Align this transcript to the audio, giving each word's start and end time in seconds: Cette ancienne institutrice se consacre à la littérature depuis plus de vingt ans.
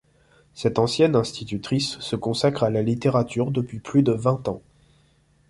Cette 0.55 0.79
ancienne 0.79 1.15
institutrice 1.15 1.99
se 1.99 2.15
consacre 2.15 2.63
à 2.63 2.71
la 2.71 2.81
littérature 2.81 3.51
depuis 3.51 3.79
plus 3.79 4.01
de 4.01 4.13
vingt 4.13 4.47
ans. 4.47 4.63